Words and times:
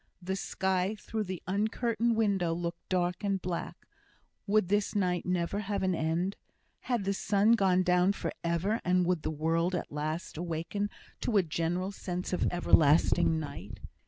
The 0.19 0.35
sky 0.35 0.95
through 0.99 1.25
the 1.25 1.43
uncurtained 1.47 2.15
window 2.15 2.55
looked 2.55 2.89
dark 2.89 3.23
and 3.23 3.39
black 3.39 3.85
would 4.47 4.67
this 4.67 4.95
night 4.95 5.27
never 5.27 5.59
have 5.59 5.83
an 5.83 5.93
end? 5.93 6.37
Had 6.79 7.03
the 7.03 7.13
sun 7.13 7.51
gone 7.51 7.83
down 7.83 8.13
for 8.13 8.31
ever, 8.43 8.81
and 8.83 9.05
would 9.05 9.21
the 9.21 9.29
world 9.29 9.75
at 9.75 9.91
last 9.91 10.37
awaken 10.37 10.89
to 11.19 11.37
a 11.37 11.43
general 11.43 11.91
sense 11.91 12.33
of 12.33 12.47
everlasting 12.49 13.39
night? 13.39 13.79